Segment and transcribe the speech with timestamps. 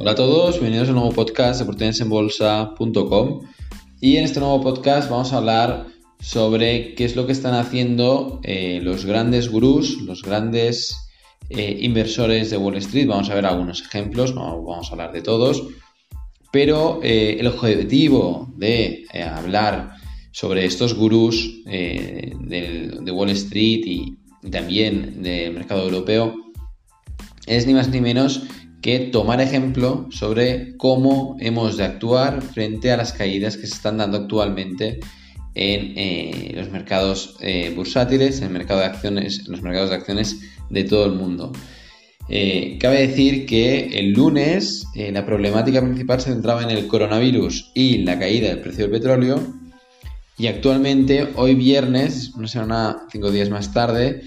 [0.00, 3.40] Hola a todos, bienvenidos a un nuevo podcast de oportunidadesenbolsa.com
[4.00, 5.86] y en este nuevo podcast vamos a hablar
[6.20, 10.96] sobre qué es lo que están haciendo eh, los grandes gurús, los grandes
[11.50, 13.08] eh, inversores de Wall Street.
[13.08, 15.64] Vamos a ver algunos ejemplos, no vamos a hablar de todos,
[16.52, 19.04] pero eh, el objetivo de
[19.36, 19.94] hablar
[20.30, 24.16] sobre estos gurús de Wall Street y
[24.48, 26.36] también del mercado europeo
[27.48, 28.44] es ni más ni menos
[28.80, 33.98] que tomar ejemplo sobre cómo hemos de actuar frente a las caídas que se están
[33.98, 35.00] dando actualmente
[35.54, 39.96] en eh, los mercados eh, bursátiles, en el mercado de acciones, en los mercados de
[39.96, 41.52] acciones de todo el mundo.
[42.28, 47.98] Eh, cabe decir que el lunes la problemática principal se centraba en el coronavirus y
[47.98, 49.40] la caída del precio del petróleo.
[50.36, 54.22] Y actualmente, hoy viernes, una semana, cinco días más tarde,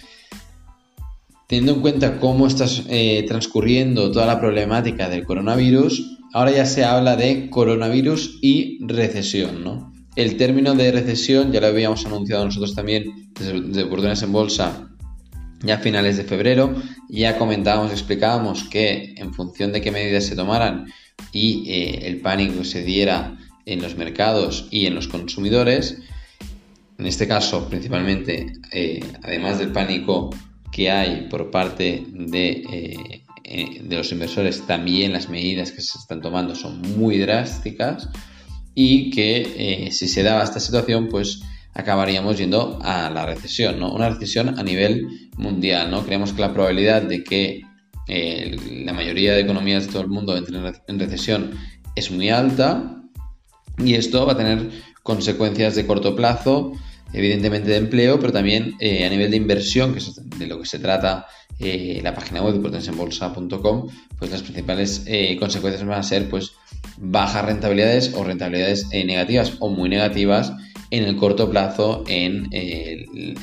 [1.51, 6.85] Teniendo en cuenta cómo está eh, transcurriendo toda la problemática del coronavirus, ahora ya se
[6.85, 9.91] habla de coronavirus y recesión, ¿no?
[10.15, 14.87] El término de recesión ya lo habíamos anunciado nosotros también desde, Oportunidades en Bolsa
[15.61, 16.73] ya a finales de febrero.
[17.09, 20.85] Ya comentábamos, explicábamos que en función de qué medidas se tomaran
[21.33, 25.97] y eh, el pánico que se diera en los mercados y en los consumidores,
[26.97, 30.29] en este caso principalmente, eh, además del pánico
[30.71, 35.97] que hay por parte de, eh, eh, de, los inversores, también las medidas que se
[35.97, 38.09] están tomando son muy drásticas
[38.73, 41.41] y que eh, si se daba esta situación, pues
[41.73, 43.93] acabaríamos yendo a la recesión, ¿no?
[43.93, 46.05] Una recesión a nivel mundial, ¿no?
[46.05, 47.61] Creemos que la probabilidad de que
[48.07, 51.51] la mayoría de economías de todo el mundo entren en recesión
[51.95, 53.01] es muy alta
[53.77, 54.69] y esto va a tener
[55.01, 56.73] consecuencias de corto plazo
[57.13, 60.65] evidentemente de empleo, pero también eh, a nivel de inversión, que es de lo que
[60.65, 61.27] se trata
[61.59, 66.53] eh, la página web de potenciabolsa.com, pues las principales eh, consecuencias van a ser pues
[66.97, 70.53] bajas rentabilidades o rentabilidades negativas o muy negativas
[70.89, 73.37] en el corto plazo en, el,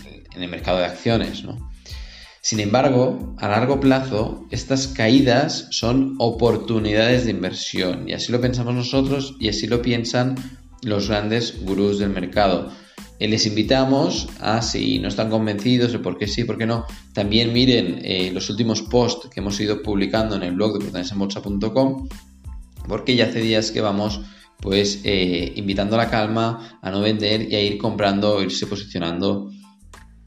[0.49, 1.43] mercado de acciones.
[2.41, 8.75] Sin embargo, a largo plazo, estas caídas son oportunidades de inversión y así lo pensamos
[8.75, 10.37] nosotros y así lo piensan
[10.83, 12.71] los grandes gurús del mercado
[13.27, 17.53] les invitamos a, si no están convencidos de por qué sí, por qué no, también
[17.53, 22.09] miren eh, los últimos posts que hemos ido publicando en el blog de portalesenbolsa.com,
[22.87, 24.21] porque ya hace días que vamos
[24.61, 29.51] pues eh, invitando a la calma, a no vender y a ir comprando, irse posicionando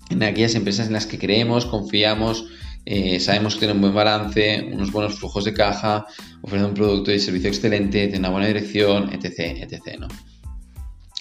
[0.09, 2.45] en aquellas empresas en las que creemos, confiamos,
[3.19, 6.05] sabemos que tienen un buen balance, unos buenos flujos de caja,
[6.41, 9.61] ofrecen un producto y servicio excelente, tienen una buena dirección, etc.
[9.61, 10.05] etc.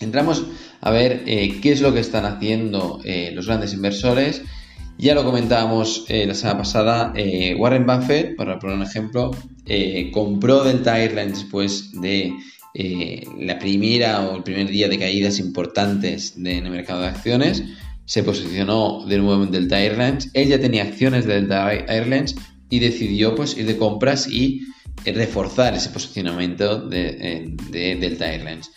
[0.01, 0.47] Entramos
[0.81, 4.43] a ver eh, qué es lo que están haciendo eh, los grandes inversores.
[4.97, 7.13] Ya lo comentábamos eh, la semana pasada,
[7.59, 9.31] Warren Buffett, para poner un ejemplo,
[10.13, 12.35] compró Delta Airlines después de
[13.39, 17.63] la primera o el primer día de caídas importantes en el mercado de acciones.
[18.05, 20.31] Se posicionó de nuevo en Delta Airlines.
[20.35, 22.37] Él ya tenía acciones de Delta Airlines
[22.69, 24.67] y decidió pues, ir de compras y
[25.07, 28.71] reforzar ese posicionamiento de Delta Airlines.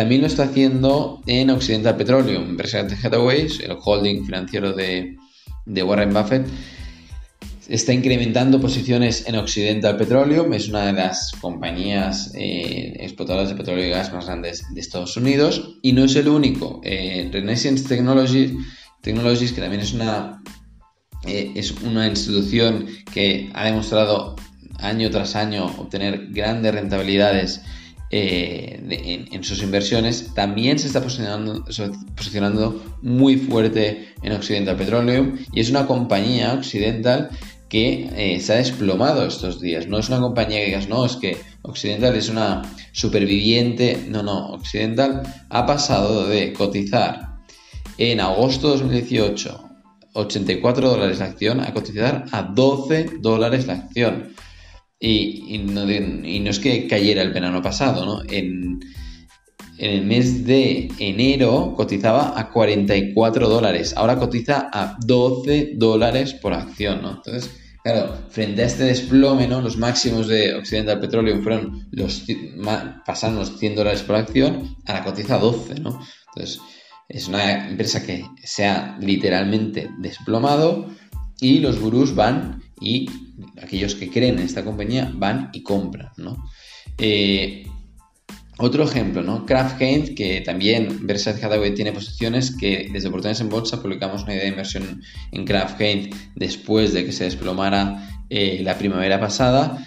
[0.00, 2.56] También lo está haciendo en Occidental Petroleum.
[2.56, 5.14] Berkshire Hathaway, el holding financiero de,
[5.66, 6.46] Warren Buffett,
[7.68, 10.54] está incrementando posiciones en Occidental Petroleum.
[10.54, 15.18] Es una de las compañías eh, explotadoras de petróleo y gas más grandes de Estados
[15.18, 15.76] Unidos.
[15.82, 16.80] Y no es el único.
[16.82, 18.52] Eh, Renaissance Technologies,
[19.02, 20.42] Technologies, que también es una,
[21.26, 24.34] eh, es una institución que ha demostrado
[24.78, 27.60] año tras año obtener grandes rentabilidades
[28.10, 31.64] eh, en, sus inversiones, también se está posicionando,
[32.16, 37.30] posicionando muy fuerte en Occidental Petroleum y es una compañía occidental
[37.68, 39.86] que eh, se ha desplomado estos días.
[39.86, 42.62] No es una compañía que digas, no, es que Occidental es una
[42.92, 44.06] superviviente.
[44.08, 47.36] No, no, Occidental ha pasado de cotizar
[47.96, 49.70] en agosto de 2018
[50.12, 54.34] 84 dólares la acción a cotizar a 12 dólares la acción.
[55.02, 58.22] Y, no, es que cayera el verano pasado, ¿no?
[58.28, 58.80] En,
[59.78, 67.00] el mes de enero cotizaba a 44 dólares, ahora cotiza a 12 dólares por acción,
[67.00, 67.12] ¿no?
[67.12, 67.50] Entonces,
[67.82, 69.62] claro, frente a este desplome, ¿no?
[69.62, 72.26] Los máximos de Occidental Petroleum fueron los,
[73.06, 75.98] pasaron los 100 dólares por acción, ahora cotiza 12, ¿no?
[76.34, 76.60] Entonces,
[77.08, 80.90] es una empresa que se ha literalmente desplomado
[81.40, 83.08] y los gurús van y
[83.62, 86.44] aquellos que creen en esta compañía van y compran, ¿no?
[86.98, 87.66] Eh,
[88.58, 89.46] otro ejemplo, ¿no?
[89.46, 94.34] Kraft Heinz, que también Berkshire Hathaway tiene posiciones que desde Oportunidades en Bolsa publicamos una
[94.34, 95.02] idea de inversión
[95.32, 99.86] en Kraft Heinz después de que se desplomara eh, la primavera pasada.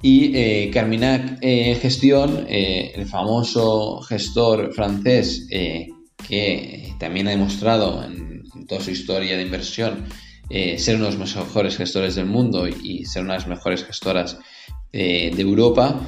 [0.00, 8.90] Y eh, Carminac Gestión, el famoso gestor francés que también ha demostrado en, toda su
[8.90, 10.04] historia de inversión
[10.50, 14.38] ser uno de los mejores gestores del mundo y ser una de las mejores gestoras
[14.92, 16.00] de Europa,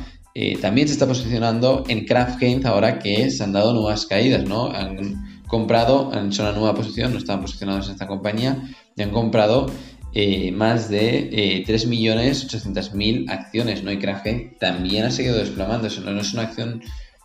[0.61, 4.71] también se está posicionando en Kraft Heinz ahora que se han dado nuevas caídas, ¿no?
[4.71, 8.63] Han comprado, han hecho una nueva posición, no estaban posicionados en esta compañía
[8.97, 9.67] y han comprado
[10.19, 13.93] eh, más de eh, 3.800.000 acciones, ¿no?
[13.93, 14.27] Y Kraft
[14.59, 16.83] también ha seguido desplomando, eso no es una acción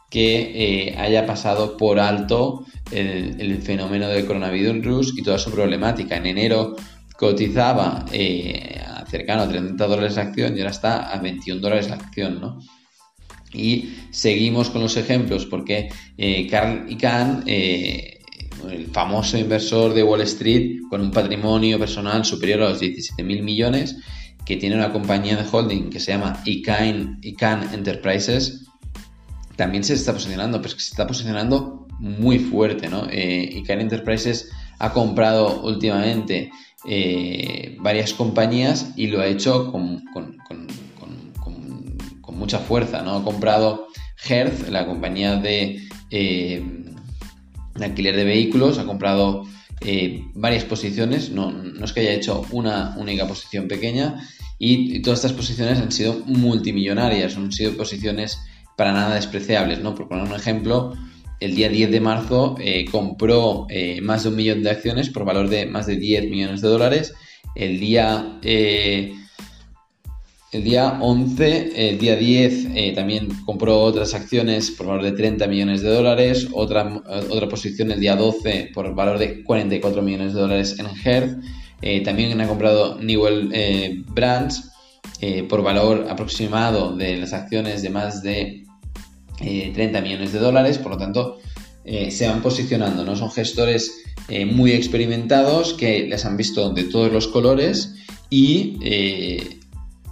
[0.09, 6.17] que eh, haya pasado por alto el, fenómeno del coronavirus y toda su problemática.
[6.17, 6.75] En enero
[7.21, 11.97] cotizaba eh, cercano a 30 dólares la acción y ahora está a 21 dólares la
[11.97, 12.59] acción, ¿no?
[13.53, 15.89] Y seguimos con los ejemplos porque
[16.50, 17.44] Carl Icahn
[18.69, 23.97] el famoso inversor de Wall Street con un patrimonio personal superior a los 17.000 millones,
[24.45, 28.65] que tiene una compañía de holding que se llama Ican, Enterprises,
[29.56, 33.07] también se está posicionando, pero es que se está posicionando muy fuerte, ¿no?
[33.09, 34.50] Eh, Enterprises
[34.81, 36.51] ha comprado últimamente
[36.85, 40.03] eh, varias compañías y lo ha hecho con,
[42.31, 43.17] mucha fuerza, ¿no?
[43.17, 43.85] Ha comprado
[44.27, 46.63] Hertz, la compañía de eh,
[47.79, 49.45] alquiler de vehículos, ha comprado
[49.81, 55.33] eh, varias posiciones, no, es que haya hecho una única posición pequeña y, todas estas
[55.33, 58.39] posiciones han sido multimillonarias, han sido posiciones
[58.75, 59.93] para nada despreciables, ¿no?
[59.93, 60.95] Por poner un ejemplo,
[61.41, 65.25] el día 10 de marzo eh, compró eh, más de un millón de acciones por
[65.25, 67.13] valor de más de 10 millones de dólares,
[67.55, 68.39] el día
[70.51, 75.47] el día 11, el día 10 eh, también compró otras acciones por valor de 30
[75.47, 80.41] millones de dólares, otra, otra posición el día 12 por valor de 44 millones de
[80.41, 81.38] dólares en Hertz.
[81.81, 84.69] Eh, también ha comprado Newell eh, Brands
[85.47, 88.63] por valor aproximado de las acciones de más de
[89.41, 91.39] 30 millones de dólares, por lo tanto
[91.83, 93.15] se van posicionando, ¿no?
[93.15, 94.03] Son gestores
[94.51, 97.95] muy experimentados que les han visto de todos los colores
[98.29, 98.77] y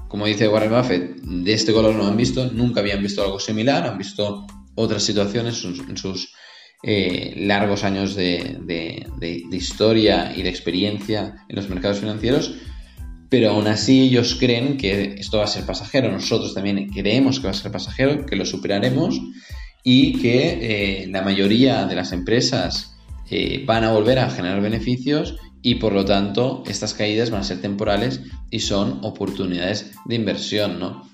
[0.10, 3.86] como dice Warren Buffett, de este color no han visto, nunca habían visto algo similar,
[3.86, 4.46] han visto
[4.76, 6.34] otras situaciones en sus
[6.81, 8.58] eh, largos años de,
[9.52, 12.56] historia y de experiencia en los mercados financieros,
[13.30, 17.46] pero aún así ellos creen que esto va a ser pasajero, nosotros también creemos que
[17.46, 19.22] va a ser pasajero, que lo superaremos
[19.84, 22.96] y que eh, la mayoría de las empresas
[23.30, 27.44] eh, van a volver a generar beneficios y por lo tanto estas caídas van a
[27.44, 31.08] ser temporales y son oportunidades de inversión, ¿no?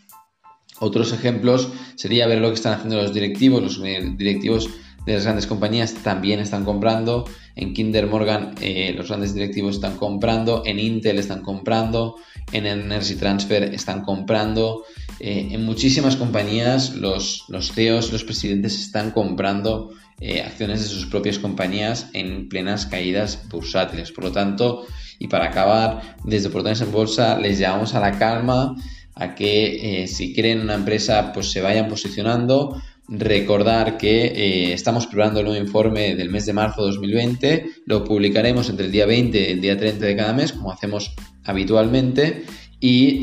[0.80, 3.82] Otros ejemplos sería ver lo que están haciendo los directivos, los
[4.18, 4.70] directivos
[5.06, 7.26] de las grandes compañías también están comprando,
[7.56, 12.16] en Kinder Morgan eh, los grandes directivos están comprando, en Intel están comprando,
[12.52, 14.84] en Energy Transfer están comprando,
[15.20, 21.06] eh, en muchísimas compañías los, los CEOs, los presidentes están comprando eh, acciones de sus
[21.06, 24.12] propias compañías en plenas caídas bursátiles.
[24.12, 24.86] Por lo tanto,
[25.20, 28.76] y para acabar, desde Oportunidades en Bolsa les llamamos a la calma,
[29.14, 32.82] a que si quieren una empresa, pues se vayan posicionando.
[33.08, 38.04] Recordar que eh, estamos preparando el nuevo informe del mes de marzo de 2020, lo
[38.04, 41.14] publicaremos entre el día 20 y el día 30 de cada mes, como hacemos
[41.44, 42.44] habitualmente,
[42.80, 43.22] y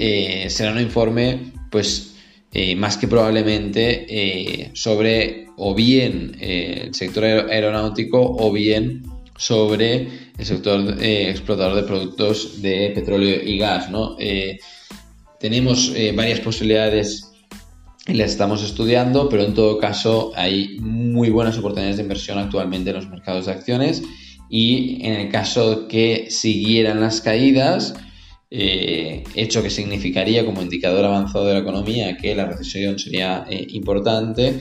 [0.48, 2.14] será un informe, pues
[2.76, 9.02] más que probablemente sobre o bien eh, el sector aeronáutico o bien
[9.36, 10.08] sobre
[10.38, 13.90] el sector eh, explotador de productos de petróleo y gas.
[13.90, 14.16] ¿no?
[14.18, 14.58] Eh,
[15.40, 17.31] tenemos varias posibilidades
[18.06, 22.96] y estamos estudiando, pero en todo caso hay muy buenas oportunidades de inversión actualmente en
[22.96, 24.02] los mercados de acciones.
[24.48, 27.94] Y en el caso que siguieran las caídas,
[28.50, 34.60] hecho que significaría como indicador avanzado de la economía que la recesión sería importante,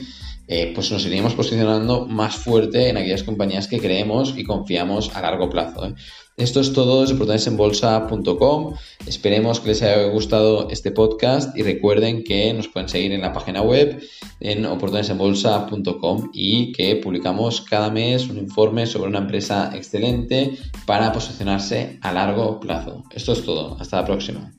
[0.52, 5.22] eh, pues nos iríamos posicionando más fuerte en aquellas compañías que creemos y confiamos a
[5.22, 5.86] largo plazo.
[5.86, 5.94] ¿eh?
[6.36, 8.74] Esto es todo desde oportunidadesenbolsa.com.
[9.06, 13.32] Esperemos que les haya gustado este podcast y recuerden que nos pueden seguir en la
[13.32, 14.02] página web
[14.40, 21.98] en oportunidadesenbolsa.com y que publicamos cada mes un informe sobre una empresa excelente para posicionarse
[22.02, 23.04] a largo plazo.
[23.10, 23.78] Esto es todo.
[23.80, 24.52] Hasta la próxima.